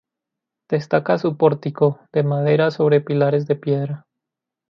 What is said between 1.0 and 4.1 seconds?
su pórtico, de madera sobre pilares de piedra.